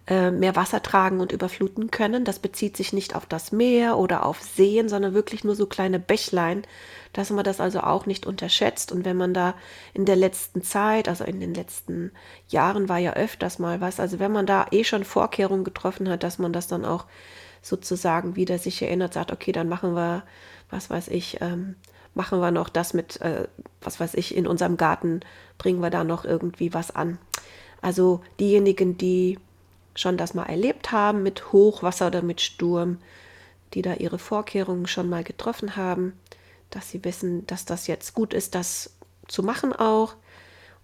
äh, 0.06 0.32
mehr 0.32 0.56
Wasser 0.56 0.84
tragen 0.84 1.22
und 1.22 1.32
überfluten 1.32 1.90
können. 1.90 2.26
Das 2.26 2.40
bezieht 2.40 2.76
sich 2.76 2.92
nicht 2.92 3.16
auf 3.16 3.26
das 3.26 3.52
Meer 3.52 3.98
oder 3.98 4.26
auf 4.26 4.42
Seen, 4.42 4.90
sondern 4.90 5.14
wirklich 5.14 5.44
nur 5.44 5.56
so 5.56 5.66
kleine 5.66 6.00
Bächlein, 6.00 6.64
dass 7.14 7.30
man 7.30 7.46
das 7.46 7.62
also 7.62 7.80
auch 7.80 8.06
nicht 8.06 8.26
unterschätzt. 8.26 8.92
Und 8.92 9.06
wenn 9.06 9.16
man 9.16 9.34
da 9.34 9.56
in 9.94 10.06
der 10.06 10.18
letzten 10.18 10.62
Zeit, 10.62 11.08
also 11.08 11.24
in 11.24 11.40
den 11.40 11.54
letzten 11.54 12.12
Jahren 12.50 12.90
war 12.90 12.98
ja 12.98 13.14
öfters 13.14 13.60
mal 13.60 13.80
was, 13.80 14.00
also 14.00 14.20
wenn 14.20 14.32
man 14.32 14.46
da 14.46 14.66
eh 14.72 14.84
schon 14.84 15.06
Vorkehrungen 15.06 15.64
getroffen 15.64 16.10
hat, 16.10 16.24
dass 16.24 16.38
man 16.38 16.52
das 16.52 16.68
dann 16.68 16.84
auch 16.84 17.06
sozusagen 17.62 18.36
wieder 18.36 18.58
sich 18.58 18.82
erinnert, 18.82 19.14
sagt, 19.14 19.32
okay, 19.32 19.54
dann 19.54 19.70
machen 19.70 19.96
wir, 19.96 20.24
was 20.70 20.90
weiß 20.90 21.08
ich, 21.08 21.40
ähm, 21.40 21.76
machen 22.14 22.42
wir 22.42 22.52
noch 22.52 22.68
das 22.68 22.94
mit, 22.94 23.22
äh, 23.22 23.48
was 23.82 24.00
weiß 24.00 24.16
ich, 24.16 24.36
in 24.36 24.48
unserem 24.48 24.76
Garten 24.76 25.22
bringen 25.58 25.80
wir 25.80 25.90
da 25.90 26.04
noch 26.04 26.26
irgendwie 26.26 26.74
was 26.74 26.94
an. 26.94 27.20
Also 27.82 28.22
diejenigen, 28.40 28.98
die 28.98 29.40
schon 29.96 30.18
das 30.18 30.34
mal 30.34 30.46
erlebt 30.46 30.92
haben 30.92 31.24
mit 31.24 31.52
Hochwasser 31.52 32.08
oder 32.08 32.22
mit 32.22 32.42
Sturm, 32.42 32.98
die 33.74 33.82
da 33.82 33.96
ihre 33.96 34.20
Vorkehrungen 34.20 34.88
schon 34.88 35.10
mal 35.10 35.24
getroffen 35.24 35.76
haben, 35.76 36.14
dass 36.70 36.90
sie 36.90 37.04
wissen, 37.04 37.46
dass 37.48 37.66
das 37.66 37.88
jetzt 37.88 38.14
gut 38.14 38.34
ist, 38.34 38.56
das 38.56 38.96
zu 39.28 39.44
machen 39.44 39.74
auch. 39.74 40.16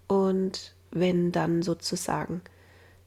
Und 0.06 0.74
wenn 0.90 1.32
dann 1.32 1.62
sozusagen 1.62 2.42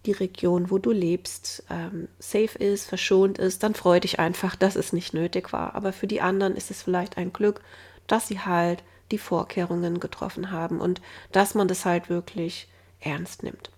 die 0.05 0.11
Region, 0.11 0.69
wo 0.69 0.77
du 0.77 0.91
lebst, 0.91 1.63
ähm, 1.69 2.09
safe 2.19 2.57
ist, 2.57 2.85
verschont 2.85 3.37
ist, 3.37 3.63
dann 3.63 3.73
freu 3.73 3.99
dich 3.99 4.19
einfach, 4.19 4.55
dass 4.55 4.75
es 4.75 4.91
nicht 4.91 5.13
nötig 5.13 5.53
war. 5.53 5.75
Aber 5.75 5.93
für 5.93 6.07
die 6.07 6.21
anderen 6.21 6.55
ist 6.55 6.71
es 6.71 6.81
vielleicht 6.81 7.17
ein 7.17 7.31
Glück, 7.31 7.61
dass 8.07 8.27
sie 8.27 8.39
halt 8.39 8.83
die 9.11 9.17
Vorkehrungen 9.17 9.99
getroffen 9.99 10.51
haben 10.51 10.81
und 10.81 11.01
dass 11.31 11.55
man 11.55 11.67
das 11.67 11.85
halt 11.85 12.09
wirklich 12.09 12.67
ernst 12.99 13.43
nimmt 13.43 13.69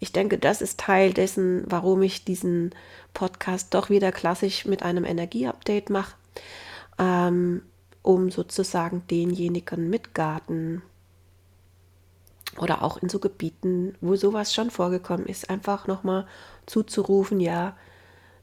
ich 0.00 0.12
denke, 0.12 0.38
das 0.38 0.62
ist 0.62 0.80
Teil 0.80 1.12
dessen, 1.12 1.62
warum 1.66 2.02
ich 2.02 2.24
diesen 2.24 2.74
Podcast 3.12 3.74
doch 3.74 3.90
wieder 3.90 4.12
klassisch 4.12 4.64
mit 4.64 4.82
einem 4.82 5.04
Energieupdate 5.04 5.90
mache, 5.90 6.14
ähm, 6.98 7.62
um 8.02 8.30
sozusagen 8.30 9.02
denjenigen 9.10 9.90
mit 9.90 10.14
Garten 10.14 10.82
oder 12.58 12.82
auch 12.82 12.96
in 12.96 13.10
so 13.10 13.18
Gebieten, 13.18 13.94
wo 14.00 14.16
sowas 14.16 14.54
schon 14.54 14.70
vorgekommen 14.70 15.26
ist, 15.26 15.50
einfach 15.50 15.86
nochmal 15.86 16.26
zuzurufen, 16.64 17.38
ja, 17.38 17.76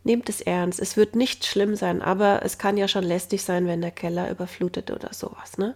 nehmt 0.03 0.29
es 0.29 0.41
ernst. 0.41 0.79
Es 0.79 0.95
wird 0.95 1.15
nicht 1.15 1.45
schlimm 1.45 1.75
sein, 1.75 2.01
aber 2.03 2.43
es 2.43 2.59
kann 2.59 2.77
ja 2.77 2.87
schon 2.87 3.03
lästig 3.03 3.43
sein, 3.43 3.65
wenn 3.65 3.81
der 3.81 3.91
Keller 3.91 4.29
überflutet 4.29 4.91
oder 4.91 5.13
sowas. 5.13 5.57
Ne? 5.57 5.75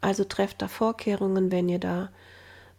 Also 0.00 0.24
trefft 0.24 0.60
da 0.60 0.68
Vorkehrungen, 0.68 1.52
wenn 1.52 1.68
ihr 1.68 1.78
da 1.78 2.10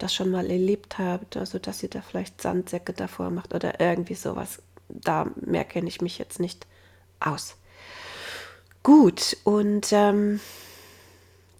das 0.01 0.13
schon 0.13 0.31
mal 0.31 0.49
erlebt 0.49 0.97
habt, 0.97 1.37
also 1.37 1.59
dass 1.59 1.83
ihr 1.83 1.89
da 1.89 2.01
vielleicht 2.01 2.41
Sandsäcke 2.41 2.93
davor 2.93 3.29
macht 3.29 3.53
oder 3.53 3.79
irgendwie 3.79 4.15
sowas. 4.15 4.61
Da 4.89 5.27
mehr 5.35 5.63
kenne 5.63 5.87
ich 5.87 6.01
mich 6.01 6.17
jetzt 6.17 6.39
nicht 6.39 6.67
aus. 7.19 7.55
Gut, 8.83 9.37
und 9.43 9.87
ähm, 9.91 10.39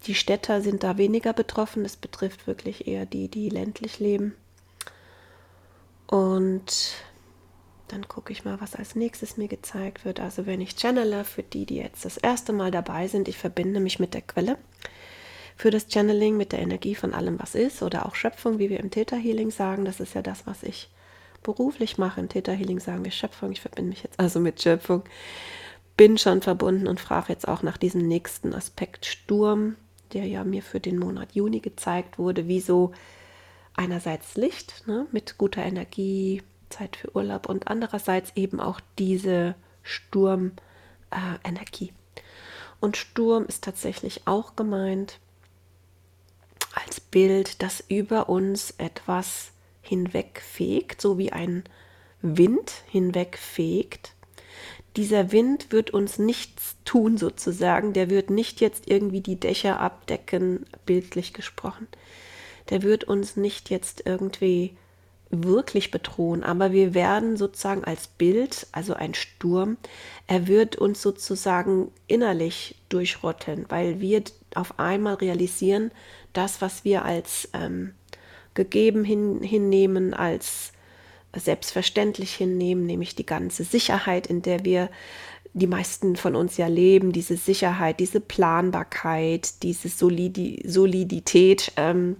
die 0.08 0.16
Städter 0.16 0.62
sind 0.62 0.84
da 0.84 0.98
weniger 0.98 1.34
betroffen. 1.34 1.86
Es 1.86 1.96
betrifft 1.96 2.48
wirklich 2.48 2.88
eher 2.88 3.06
die, 3.06 3.28
die 3.28 3.50
ländlich 3.50 4.00
leben. 4.00 4.36
Und 6.08 6.96
dann 7.88 8.08
gucke 8.08 8.34
ich 8.34 8.44
mal, 8.44 8.60
was 8.60 8.76
als 8.76 8.96
nächstes 8.96 9.38
mir 9.38 9.48
gezeigt 9.48 10.04
wird. 10.04 10.20
Also 10.20 10.46
wenn 10.46 10.62
ich 10.62 10.76
channele, 10.76 11.24
für 11.24 11.44
die, 11.44 11.66
die 11.66 11.76
jetzt 11.76 12.06
das 12.06 12.18
erste 12.18 12.54
Mal 12.54 12.72
dabei 12.72 13.08
sind, 13.08 13.28
ich 13.28 13.38
verbinde 13.38 13.80
mich 13.80 14.00
mit 14.00 14.14
der 14.14 14.22
Quelle. 14.22 14.58
Für 15.56 15.72
das 15.72 15.88
Channeling 15.88 16.38
mit 16.38 16.52
der 16.52 16.60
Energie 16.60 16.96
von 16.96 17.14
allem, 17.14 17.40
was 17.40 17.56
ist, 17.56 17.84
oder 17.84 18.06
auch 18.06 18.16
Schöpfung, 18.16 18.60
wie 18.60 18.70
wir 18.70 18.80
im 18.80 18.92
Theta 18.92 19.16
Healing 19.16 19.52
sagen. 19.52 19.86
Das 19.86 20.00
ist 20.00 20.14
ja 20.14 20.22
das, 20.22 20.48
was 20.48 20.64
ich 20.64 20.90
beruflich 21.44 21.98
mache. 21.98 22.20
Im 22.20 22.30
Theta 22.30 22.52
Healing 22.52 22.80
sagen 22.80 23.04
wir 23.04 23.12
Schöpfung. 23.12 23.52
Ich 23.52 23.62
verbinde 23.62 23.90
mich 23.90 24.04
jetzt 24.04 24.20
also 24.20 24.40
mit 24.40 24.62
Schöpfung. 24.62 25.04
Bin 25.98 26.18
schon 26.18 26.42
verbunden 26.42 26.88
und 26.88 27.00
frage 27.00 27.28
jetzt 27.30 27.48
auch 27.48 27.64
nach 27.64 27.78
diesem 27.78 28.08
nächsten 28.08 28.54
Aspekt 28.54 29.06
Sturm, 29.06 29.76
der 30.14 30.26
ja 30.26 30.44
mir 30.44 30.64
für 30.64 30.80
den 30.80 30.98
Monat 30.98 31.34
Juni 31.34 31.60
gezeigt 31.60 32.18
wurde, 32.18 32.48
wie 32.48 32.62
so 32.62 32.92
einerseits 33.76 34.36
Licht 34.36 34.84
ne, 34.88 35.06
mit 35.12 35.38
guter 35.38 35.64
Energie, 35.64 36.42
Zeit 36.70 36.96
für 36.96 37.16
Urlaub 37.16 37.48
und 37.48 37.68
andererseits 37.68 38.32
eben 38.36 38.60
auch 38.60 38.80
diese 38.98 39.56
Sturmenergie. 39.84 40.52
Äh, 41.12 42.22
und 42.80 42.98
Sturm 42.98 43.46
ist 43.46 43.64
tatsächlich 43.64 44.22
auch 44.26 44.56
gemeint 44.56 45.20
als 46.74 47.00
Bild, 47.00 47.62
das 47.62 47.84
über 47.88 48.30
uns 48.30 48.74
etwas 48.78 49.52
hinwegfegt, 49.82 51.02
so 51.02 51.18
wie 51.18 51.32
ein 51.32 51.64
Wind 52.22 52.72
hinwegfegt. 52.88 54.14
Dieser 54.96 55.32
Wind 55.32 55.72
wird 55.72 55.92
uns 55.92 56.20
nichts 56.20 56.76
tun 56.84 57.18
sozusagen, 57.18 57.94
der 57.94 58.10
wird 58.10 58.30
nicht 58.30 58.60
jetzt 58.62 58.90
irgendwie 58.90 59.22
die 59.22 59.40
Dächer 59.40 59.80
abdecken, 59.80 60.66
bildlich 60.86 61.34
gesprochen. 61.34 61.88
Der 62.70 62.84
wird 62.84 63.06
uns 63.06 63.38
nicht 63.38 63.70
jetzt 63.70 64.04
irgendwie 64.06 64.76
wirklich 65.30 65.92
bedrohen, 65.92 66.44
aber 66.44 66.74
wir 66.74 66.94
werden 66.94 67.38
sozusagen 67.38 67.86
als 67.86 68.08
Bild, 68.08 68.68
also 68.74 68.94
ein 68.94 69.14
Sturm, 69.14 69.78
er 70.28 70.48
wird 70.48 70.76
uns 70.76 71.02
sozusagen 71.02 71.92
innerlich 72.08 72.76
durchrotteln, 72.90 73.66
weil 73.70 74.02
wir 74.02 74.24
auf 74.56 74.80
einmal 74.80 75.16
realisieren, 75.16 75.92
das, 76.34 76.62
was 76.62 76.84
wir 76.84 77.06
als 77.06 77.50
ähm, 77.54 77.94
gegeben 78.54 79.04
hin, 79.04 79.42
hinnehmen, 79.42 80.14
als 80.14 80.72
selbstverständlich 81.36 82.34
hinnehmen, 82.34 82.86
nämlich 82.86 83.16
die 83.16 83.26
ganze 83.26 83.64
Sicherheit, 83.64 84.28
in 84.28 84.42
der 84.42 84.66
wir 84.66 84.90
die 85.54 85.68
meisten 85.68 86.16
von 86.16 86.36
uns 86.36 86.58
ja 86.58 86.68
leben, 86.68 87.12
diese 87.12 87.38
Sicherheit, 87.38 88.00
diese 88.00 88.22
Planbarkeit, 88.22 89.64
diese 89.64 89.90
Solidi 89.90 90.62
Solidität, 90.66 91.74
ähm, 91.78 92.18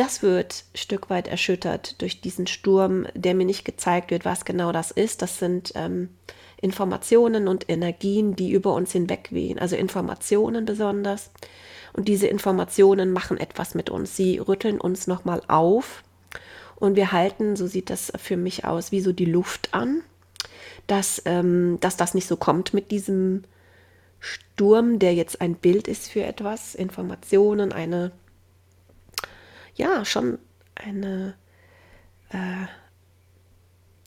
das 0.00 0.22
wird 0.22 0.64
ein 0.72 0.78
Stück 0.78 1.10
weit 1.10 1.28
erschüttert 1.28 2.00
durch 2.00 2.22
diesen 2.22 2.46
Sturm, 2.46 3.06
der 3.14 3.34
mir 3.34 3.44
nicht 3.44 3.66
gezeigt 3.66 4.10
wird, 4.10 4.24
was 4.24 4.46
genau 4.46 4.72
das 4.72 4.90
ist. 4.90 5.20
Das 5.20 5.38
sind 5.38 5.72
ähm, 5.74 6.08
Informationen 6.60 7.48
und 7.48 7.68
Energien, 7.68 8.36
die 8.36 8.52
über 8.52 8.74
uns 8.74 8.92
hinwegwehen, 8.92 9.58
also 9.58 9.76
Informationen 9.76 10.64
besonders. 10.64 11.30
Und 11.92 12.06
diese 12.08 12.26
Informationen 12.26 13.12
machen 13.12 13.38
etwas 13.38 13.74
mit 13.74 13.90
uns. 13.90 14.16
Sie 14.16 14.38
rütteln 14.38 14.80
uns 14.80 15.06
nochmal 15.06 15.42
auf 15.48 16.02
und 16.76 16.96
wir 16.96 17.12
halten, 17.12 17.56
so 17.56 17.66
sieht 17.66 17.90
das 17.90 18.12
für 18.16 18.36
mich 18.36 18.64
aus, 18.64 18.92
wie 18.92 19.00
so 19.00 19.12
die 19.12 19.24
Luft 19.24 19.72
an, 19.72 20.02
dass, 20.86 21.22
ähm, 21.24 21.78
dass 21.80 21.96
das 21.96 22.14
nicht 22.14 22.26
so 22.26 22.36
kommt 22.36 22.74
mit 22.74 22.90
diesem 22.90 23.44
Sturm, 24.18 24.98
der 24.98 25.14
jetzt 25.14 25.40
ein 25.40 25.54
Bild 25.54 25.88
ist 25.88 26.08
für 26.08 26.24
etwas, 26.24 26.74
Informationen, 26.74 27.72
eine 27.72 28.12
ja 29.74 30.04
schon 30.04 30.38
eine, 30.74 31.34
äh, 32.30 32.66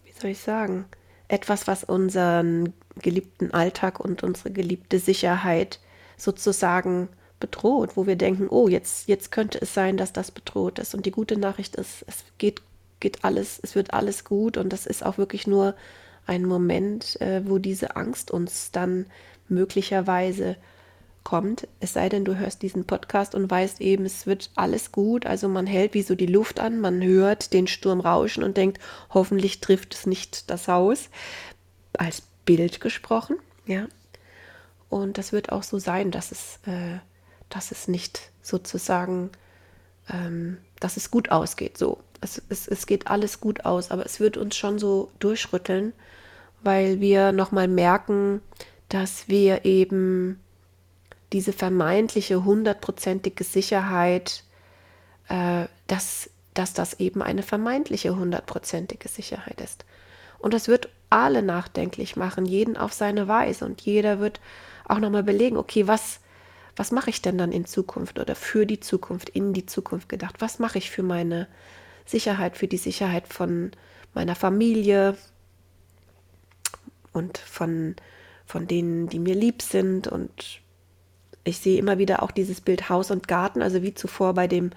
wie 0.05 0.11
soll 0.11 0.31
ich 0.31 0.39
sagen, 0.39 0.85
etwas, 1.27 1.67
was 1.67 1.83
unseren 1.83 2.73
geliebten 2.97 3.51
Alltag 3.51 3.99
und 3.99 4.23
unsere 4.23 4.51
geliebte 4.51 4.99
Sicherheit 4.99 5.79
sozusagen 6.17 7.09
bedroht, 7.39 7.97
wo 7.97 8.07
wir 8.07 8.15
denken, 8.15 8.47
oh, 8.49 8.67
jetzt, 8.67 9.07
jetzt 9.07 9.31
könnte 9.31 9.59
es 9.61 9.73
sein, 9.73 9.97
dass 9.97 10.13
das 10.13 10.31
bedroht 10.31 10.79
ist. 10.79 10.95
Und 10.95 11.05
die 11.05 11.11
gute 11.11 11.37
Nachricht 11.37 11.75
ist, 11.75 12.05
es 12.07 12.23
geht, 12.37 12.61
geht 12.99 13.23
alles, 13.25 13.59
es 13.61 13.75
wird 13.75 13.93
alles 13.93 14.23
gut 14.23 14.57
und 14.57 14.71
das 14.71 14.85
ist 14.85 15.05
auch 15.05 15.17
wirklich 15.17 15.47
nur 15.47 15.75
ein 16.25 16.45
Moment, 16.45 17.19
äh, 17.19 17.41
wo 17.45 17.57
diese 17.57 17.95
Angst 17.95 18.31
uns 18.31 18.71
dann 18.71 19.07
möglicherweise 19.49 20.55
kommt, 21.23 21.67
es 21.79 21.93
sei 21.93 22.09
denn, 22.09 22.25
du 22.25 22.37
hörst 22.37 22.61
diesen 22.61 22.85
Podcast 22.85 23.35
und 23.35 23.49
weißt 23.49 23.81
eben, 23.81 24.05
es 24.05 24.27
wird 24.27 24.51
alles 24.55 24.91
gut. 24.91 25.25
Also 25.25 25.47
man 25.47 25.65
hält 25.65 25.93
wie 25.93 26.01
so 26.01 26.15
die 26.15 26.25
Luft 26.25 26.59
an, 26.59 26.79
man 26.79 27.01
hört 27.01 27.53
den 27.53 27.67
Sturm 27.67 28.01
rauschen 28.01 28.43
und 28.43 28.57
denkt, 28.57 28.79
hoffentlich 29.09 29.61
trifft 29.61 29.93
es 29.93 30.05
nicht 30.05 30.49
das 30.49 30.67
Haus. 30.67 31.09
Als 31.97 32.23
Bild 32.45 32.81
gesprochen, 32.81 33.37
ja. 33.65 33.87
Und 34.89 35.17
das 35.17 35.31
wird 35.31 35.51
auch 35.51 35.63
so 35.63 35.79
sein, 35.79 36.11
dass 36.11 36.31
es, 36.31 36.59
äh, 36.65 36.99
dass 37.49 37.71
es 37.71 37.87
nicht 37.87 38.31
sozusagen, 38.41 39.31
ähm, 40.09 40.57
dass 40.79 40.97
es 40.97 41.09
gut 41.09 41.31
ausgeht. 41.31 41.77
So, 41.77 41.99
es, 42.21 42.41
es, 42.49 42.67
es 42.67 42.85
geht 42.85 43.07
alles 43.07 43.39
gut 43.39 43.65
aus, 43.65 43.91
aber 43.91 44.05
es 44.05 44.19
wird 44.19 44.37
uns 44.37 44.55
schon 44.55 44.79
so 44.79 45.11
durchrütteln, 45.19 45.93
weil 46.61 46.99
wir 46.99 47.31
nochmal 47.31 47.67
merken, 47.67 48.41
dass 48.89 49.27
wir 49.27 49.65
eben 49.65 50.39
diese 51.33 51.51
vermeintliche 51.51 52.45
hundertprozentige 52.45 53.43
Sicherheit, 53.43 54.43
äh, 55.27 55.65
dass, 55.87 56.29
dass 56.53 56.73
das 56.73 56.99
eben 56.99 57.21
eine 57.21 57.43
vermeintliche 57.43 58.15
hundertprozentige 58.15 59.09
Sicherheit 59.09 59.59
ist. 59.59 59.85
Und 60.37 60.53
das 60.53 60.67
wird 60.67 60.89
alle 61.09 61.41
nachdenklich 61.41 62.15
machen, 62.15 62.45
jeden 62.45 62.77
auf 62.77 62.93
seine 62.93 63.27
Weise. 63.27 63.65
Und 63.65 63.81
jeder 63.81 64.19
wird 64.19 64.39
auch 64.85 64.99
nochmal 64.99 65.23
belegen, 65.23 65.57
okay, 65.57 65.87
was, 65.87 66.19
was 66.75 66.91
mache 66.91 67.09
ich 67.09 67.21
denn 67.21 67.37
dann 67.37 67.51
in 67.51 67.65
Zukunft 67.65 68.19
oder 68.19 68.35
für 68.35 68.65
die 68.65 68.79
Zukunft, 68.79 69.29
in 69.29 69.53
die 69.53 69.65
Zukunft 69.65 70.09
gedacht? 70.09 70.35
Was 70.39 70.59
mache 70.59 70.77
ich 70.77 70.91
für 70.91 71.03
meine 71.03 71.47
Sicherheit, 72.05 72.57
für 72.57 72.67
die 72.67 72.77
Sicherheit 72.77 73.27
von 73.27 73.71
meiner 74.13 74.35
Familie 74.35 75.17
und 77.13 77.37
von, 77.37 77.95
von 78.45 78.67
denen, 78.67 79.07
die 79.07 79.19
mir 79.19 79.35
lieb 79.35 79.61
sind 79.61 80.07
und 80.07 80.62
ich 81.43 81.59
sehe 81.59 81.77
immer 81.77 81.97
wieder 81.97 82.23
auch 82.23 82.31
dieses 82.31 82.61
Bild 82.61 82.89
Haus 82.89 83.11
und 83.11 83.27
Garten, 83.27 83.61
also 83.61 83.81
wie 83.81 83.93
zuvor 83.93 84.33
bei 84.33 84.47
dem 84.47 84.71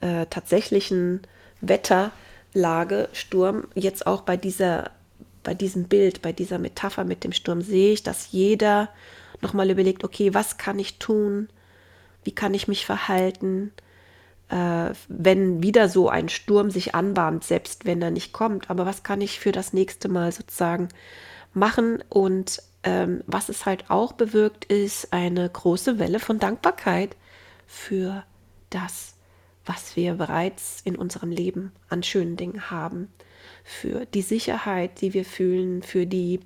äh, 0.00 0.26
tatsächlichen 0.26 1.22
Wetterlage, 1.60 3.08
Sturm, 3.12 3.68
jetzt 3.74 4.06
auch 4.06 4.22
bei 4.22 4.36
dieser, 4.36 4.90
bei 5.42 5.54
diesem 5.54 5.84
Bild, 5.84 6.22
bei 6.22 6.32
dieser 6.32 6.58
Metapher 6.58 7.04
mit 7.04 7.24
dem 7.24 7.32
Sturm 7.32 7.62
sehe 7.62 7.92
ich, 7.92 8.02
dass 8.02 8.32
jeder 8.32 8.88
nochmal 9.40 9.70
überlegt, 9.70 10.04
okay, 10.04 10.34
was 10.34 10.58
kann 10.58 10.78
ich 10.78 10.98
tun? 10.98 11.48
Wie 12.22 12.32
kann 12.32 12.54
ich 12.54 12.68
mich 12.68 12.86
verhalten? 12.86 13.72
Äh, 14.48 14.90
wenn 15.08 15.62
wieder 15.62 15.88
so 15.88 16.08
ein 16.08 16.28
Sturm 16.28 16.70
sich 16.70 16.94
anbahnt, 16.94 17.44
selbst 17.44 17.86
wenn 17.86 18.02
er 18.02 18.10
nicht 18.10 18.32
kommt, 18.32 18.68
aber 18.68 18.84
was 18.84 19.02
kann 19.02 19.20
ich 19.20 19.40
für 19.40 19.52
das 19.52 19.72
nächste 19.72 20.08
Mal 20.08 20.32
sozusagen 20.32 20.88
machen 21.54 22.02
und 22.08 22.62
ähm, 22.84 23.22
was 23.26 23.48
es 23.48 23.66
halt 23.66 23.90
auch 23.90 24.12
bewirkt, 24.12 24.66
ist 24.66 25.12
eine 25.12 25.48
große 25.48 25.98
Welle 25.98 26.20
von 26.20 26.38
Dankbarkeit 26.38 27.16
für 27.66 28.24
das, 28.70 29.14
was 29.64 29.96
wir 29.96 30.14
bereits 30.14 30.80
in 30.84 30.96
unserem 30.96 31.30
Leben 31.30 31.72
an 31.88 32.02
schönen 32.02 32.36
Dingen 32.36 32.70
haben, 32.70 33.08
für 33.64 34.04
die 34.06 34.22
Sicherheit, 34.22 35.00
die 35.00 35.14
wir 35.14 35.24
fühlen, 35.24 35.82
für 35.82 36.06
die 36.06 36.40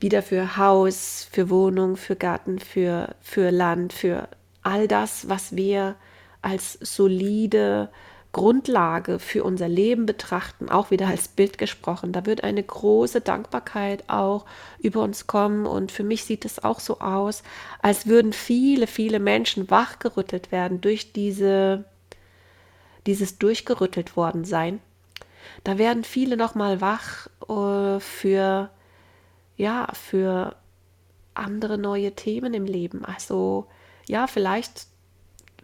wieder 0.00 0.22
für 0.22 0.56
Haus, 0.56 1.28
für 1.30 1.50
Wohnung, 1.50 1.96
für 1.96 2.16
Garten, 2.16 2.58
für, 2.58 3.14
für 3.20 3.50
Land, 3.50 3.92
für 3.92 4.28
all 4.62 4.88
das, 4.88 5.28
was 5.28 5.56
wir 5.56 5.96
als 6.42 6.74
solide 6.80 7.90
Grundlage 8.34 9.18
für 9.18 9.42
unser 9.44 9.68
Leben 9.68 10.04
betrachten, 10.04 10.68
auch 10.68 10.90
wieder 10.90 11.06
als 11.06 11.28
Bild 11.28 11.56
gesprochen. 11.56 12.12
Da 12.12 12.26
wird 12.26 12.44
eine 12.44 12.62
große 12.62 13.22
Dankbarkeit 13.22 14.04
auch 14.08 14.44
über 14.78 15.00
uns 15.00 15.26
kommen. 15.26 15.64
Und 15.66 15.90
für 15.90 16.04
mich 16.04 16.24
sieht 16.24 16.44
es 16.44 16.62
auch 16.62 16.80
so 16.80 17.00
aus, 17.00 17.42
als 17.80 18.06
würden 18.06 18.34
viele, 18.34 18.86
viele 18.86 19.18
Menschen 19.20 19.70
wachgerüttelt 19.70 20.52
werden 20.52 20.82
durch 20.82 21.14
diese, 21.14 21.86
dieses 23.06 23.38
durchgerüttelt 23.38 24.16
worden 24.18 24.44
sein. 24.44 24.80
Da 25.62 25.78
werden 25.78 26.04
viele 26.04 26.36
nochmal 26.36 26.82
wach 26.82 27.28
äh, 27.48 28.00
für 28.00 28.68
ja, 29.56 29.88
für 29.92 30.56
andere 31.34 31.78
neue 31.78 32.12
Themen 32.12 32.54
im 32.54 32.64
Leben. 32.64 33.04
Also 33.04 33.66
ja, 34.06 34.26
vielleicht, 34.26 34.86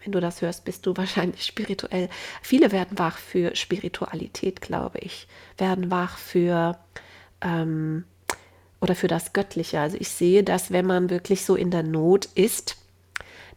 wenn 0.02 0.12
du 0.12 0.20
das 0.20 0.42
hörst, 0.42 0.64
bist 0.64 0.86
du 0.86 0.96
wahrscheinlich 0.96 1.44
spirituell. 1.44 2.08
Viele 2.42 2.72
werden 2.72 2.98
wach 2.98 3.18
für 3.18 3.54
Spiritualität, 3.54 4.60
glaube 4.60 4.98
ich, 4.98 5.26
werden 5.58 5.90
wach 5.90 6.16
für 6.16 6.78
ähm, 7.42 8.04
oder 8.80 8.94
für 8.94 9.08
das 9.08 9.32
Göttliche. 9.32 9.80
Also 9.80 9.96
ich 10.00 10.08
sehe, 10.08 10.42
dass 10.42 10.70
wenn 10.70 10.86
man 10.86 11.10
wirklich 11.10 11.44
so 11.44 11.54
in 11.54 11.70
der 11.70 11.82
Not 11.82 12.26
ist, 12.34 12.76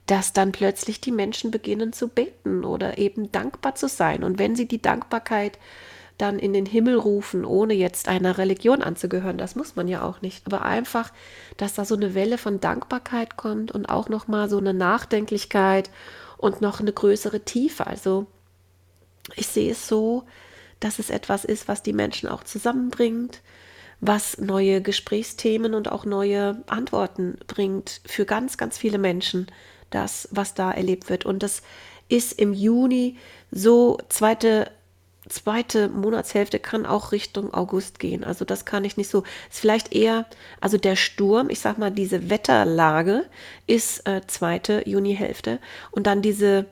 dass 0.06 0.34
dann 0.34 0.52
plötzlich 0.52 1.00
die 1.00 1.14
Menschen 1.14 1.50
beginnen 1.50 1.94
zu 1.94 2.10
beten 2.10 2.66
oder 2.66 2.98
eben 2.98 3.32
dankbar 3.32 3.76
zu 3.76 3.88
sein. 3.88 4.24
Und 4.24 4.38
wenn 4.38 4.56
sie 4.56 4.68
die 4.68 4.82
Dankbarkeit 4.82 5.58
dann 6.18 6.40
in 6.40 6.54
den 6.54 6.66
Himmel 6.66 6.96
rufen, 6.96 7.46
ohne 7.46 7.74
jetzt 7.74 8.08
einer 8.08 8.38
Religion 8.38 8.82
anzugehören, 8.82 9.38
das 9.38 9.56
muss 9.56 9.76
man 9.76 9.88
ja 9.88 10.04
auch 10.04 10.22
nicht, 10.22 10.46
aber 10.46 10.62
einfach, 10.64 11.12
dass 11.58 11.74
da 11.74 11.86
so 11.86 11.96
eine 11.96 12.14
Welle 12.14 12.38
von 12.38 12.60
Dankbarkeit 12.60 13.38
kommt 13.38 13.72
und 13.72 13.88
auch 13.88 14.10
noch 14.10 14.28
mal 14.28 14.50
so 14.50 14.58
eine 14.58 14.74
Nachdenklichkeit 14.74 15.90
und 16.44 16.60
noch 16.60 16.82
eine 16.82 16.92
größere 16.92 17.46
Tiefe. 17.46 17.88
Also 17.88 18.28
ich 19.38 19.48
sehe 19.48 19.72
es 19.72 19.88
so, 19.88 20.26
dass 20.82 21.00
es 21.00 21.10
etwas 21.10 21.46
ist, 21.46 21.70
was 21.70 21.84
die 21.84 21.94
Menschen 21.94 22.28
auch 22.28 22.44
zusammenbringt, 22.44 23.42
was 24.02 24.38
neue 24.40 24.82
Gesprächsthemen 24.82 25.74
und 25.74 25.90
auch 25.90 26.04
neue 26.04 26.62
Antworten 26.68 27.38
bringt 27.48 28.02
für 28.06 28.26
ganz, 28.26 28.58
ganz 28.58 28.78
viele 28.78 28.98
Menschen, 28.98 29.48
das, 29.90 30.28
was 30.32 30.54
da 30.54 30.70
erlebt 30.70 31.10
wird. 31.10 31.26
Und 31.26 31.44
das 31.44 31.62
ist 32.10 32.34
im 32.34 32.52
Juni 32.52 33.18
so 33.50 33.98
zweite 34.10 34.70
zweite 35.30 35.90
Monatshälfte 35.90 36.60
kann 36.60 36.86
auch 36.86 37.12
Richtung 37.12 37.54
August 37.54 38.00
gehen. 38.00 38.24
Also 38.24 38.46
das 38.46 38.66
kann 38.66 38.86
ich 38.86 38.98
nicht 38.98 39.10
so. 39.10 39.24
Ist 39.50 39.60
vielleicht 39.60 39.94
eher, 39.94 40.26
also 40.62 40.78
der 40.78 40.96
Sturm, 40.96 41.50
ich 41.50 41.60
sag 41.60 41.78
mal, 41.78 41.92
diese 41.92 42.30
Wetterlage 42.30 43.26
ist 43.68 44.08
äh, 44.08 44.22
zweite 44.28 44.88
Junihälfte 44.88 45.60
und 45.92 46.08
dann 46.08 46.22
diese 46.22 46.66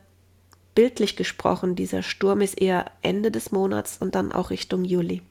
bildlich 0.76 1.16
gesprochen, 1.16 1.76
dieser 1.76 2.02
Sturm 2.02 2.42
ist 2.42 2.60
eher 2.60 2.86
Ende 3.02 3.32
des 3.32 3.52
Monats 3.52 3.98
und 4.00 4.16
dann 4.16 4.32
auch 4.32 4.50
Richtung 4.50 4.86
Juli. 4.86 5.22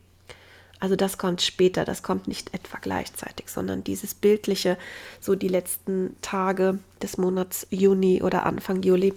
Also 0.81 0.97
das 0.97 1.19
kommt 1.19 1.43
später, 1.43 1.85
das 1.85 2.03
kommt 2.03 2.27
nicht 2.27 2.55
etwa 2.55 2.79
gleichzeitig, 2.81 3.49
sondern 3.51 3.85
dieses 3.85 4.15
bildliche, 4.15 4.79
so 5.21 5.35
die 5.35 5.49
letzten 5.49 6.17
Tage 6.23 6.79
des 7.03 7.19
Monats 7.19 7.67
Juni 7.71 8.23
oder 8.23 8.47
Anfang 8.47 8.83
Juli, 8.83 9.13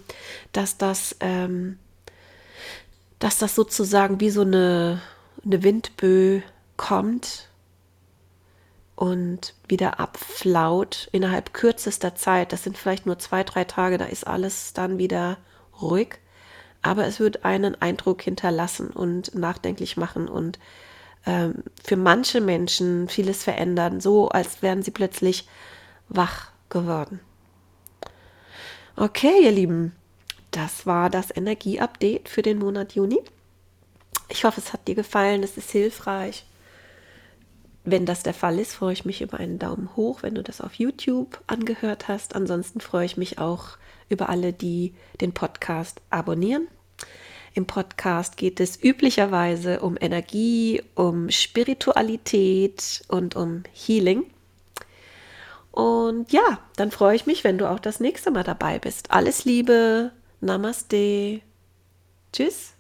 dass 0.52 0.78
das, 0.78 1.16
ähm, 1.22 1.80
dass 3.24 3.38
das 3.38 3.56
sozusagen 3.56 4.20
wie 4.20 4.30
so 4.30 4.42
eine, 4.42 5.02
eine 5.46 5.64
Windböe 5.64 6.44
kommt 6.76 7.48
und 8.98 9.54
wieder 9.66 10.02
abflaut 10.02 11.08
innerhalb 11.14 11.54
kürzester 11.54 12.16
Zeit. 12.16 12.52
Das 12.52 12.66
sind 12.66 12.78
vielleicht 12.78 13.06
nur 13.06 13.18
zwei, 13.20 13.46
drei 13.46 13.64
Tage, 13.64 13.98
da 13.98 14.04
ist 14.04 14.28
alles 14.28 14.74
dann 14.74 14.98
wieder 14.98 15.38
ruhig. 15.82 16.20
Aber 16.82 17.06
es 17.06 17.22
wird 17.22 17.46
einen 17.46 17.82
Eindruck 17.82 18.22
hinterlassen 18.22 18.90
und 18.90 19.34
nachdenklich 19.34 19.96
machen 19.96 20.28
und 20.28 20.60
ähm, 21.26 21.64
für 21.82 21.96
manche 21.96 22.42
Menschen 22.42 23.08
vieles 23.08 23.42
verändern, 23.42 24.02
so 24.02 24.28
als 24.28 24.62
wären 24.62 24.84
sie 24.84 24.92
plötzlich 24.92 25.48
wach 26.10 26.50
geworden. 26.68 27.22
Okay, 28.98 29.46
ihr 29.46 29.54
Lieben, 29.54 29.96
das 30.56 30.86
war 30.86 31.10
das 31.10 31.36
Energieupdate 31.36 32.30
für 32.30 32.42
den 32.42 32.60
Monat 32.60 32.94
Juni. 32.94 33.20
Ich 34.30 34.46
hoffe, 34.46 34.62
es 34.62 34.72
hat 34.72 34.88
dir 34.88 34.96
gefallen, 34.96 35.44
es 35.44 35.58
ist 35.58 35.72
hilfreich. 35.72 36.46
Wenn 37.84 38.06
das 38.06 38.24
der 38.24 38.34
Fall 38.34 38.60
ist, 38.60 38.76
freue 38.76 38.94
ich 38.94 39.04
mich 39.04 39.22
über 39.22 39.40
einen 39.40 39.60
Daumen 39.60 39.96
hoch, 39.96 40.24
wenn 40.24 40.36
du 40.36 40.44
das 40.44 40.62
auf 40.62 40.76
YouTube 40.76 41.42
angehört 41.48 42.08
hast. 42.08 42.36
Ansonsten 42.36 42.80
freue 42.80 43.06
ich 43.06 43.18
mich 43.18 43.40
auch 43.40 43.78
über 44.08 44.30
alle, 44.30 44.54
die 44.54 44.94
den 45.20 45.34
Podcast 45.34 46.02
abonnieren. 46.10 46.68
Im 47.56 47.66
Podcast 47.66 48.38
geht 48.38 48.60
es 48.60 48.82
üblicherweise 48.82 49.82
um 49.82 49.98
Energie, 50.00 50.82
um 50.96 51.30
Spiritualität 51.30 53.04
und 53.10 53.36
um 53.36 53.64
Healing. 53.74 54.26
Und 55.72 56.32
ja, 56.32 56.60
dann 56.76 56.92
freue 56.92 57.16
ich 57.16 57.26
mich, 57.26 57.44
wenn 57.44 57.58
du 57.58 57.70
auch 57.70 57.80
das 57.80 58.00
nächste 58.00 58.32
Mal 58.32 58.44
dabei 58.44 58.80
bist. 58.80 59.12
Alles 59.12 59.44
Liebe, 59.44 60.12
Namaste. 60.44 61.42
Tschüss. 62.34 62.73